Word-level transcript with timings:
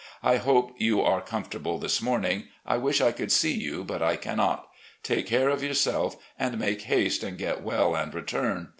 I 0.23 0.37
hope 0.37 0.71
you 0.79 1.03
are 1.03 1.21
comfortable 1.21 1.77
this 1.77 2.01
morning. 2.01 2.45
I 2.65 2.77
wish 2.77 3.01
I 3.01 3.11
could 3.11 3.31
see 3.31 3.53
you, 3.53 3.83
but 3.83 4.01
I 4.01 4.15
cannot. 4.15 4.67
Take 5.03 5.27
care 5.27 5.49
of 5.49 5.61
your 5.63 5.75
self, 5.75 6.15
and 6.39 6.57
make 6.57 6.81
haste 6.81 7.21
and 7.21 7.37
get 7.37 7.61
well 7.61 7.93
and 7.95 8.11
return. 8.11 8.69